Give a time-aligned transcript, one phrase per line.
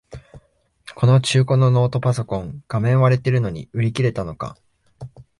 [0.95, 4.57] この中古のノートパソコン、画面割れてるのに売り切れたのか